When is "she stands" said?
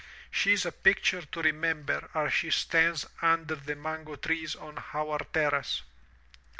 2.33-3.05